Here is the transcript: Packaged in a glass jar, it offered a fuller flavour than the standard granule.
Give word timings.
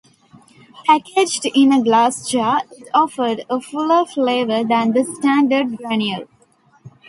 Packaged 0.87 1.45
in 1.53 1.71
a 1.71 1.83
glass 1.83 2.27
jar, 2.27 2.61
it 2.71 2.87
offered 2.91 3.45
a 3.51 3.61
fuller 3.61 4.03
flavour 4.03 4.63
than 4.63 4.93
the 4.93 5.03
standard 5.03 5.77
granule. 5.77 6.27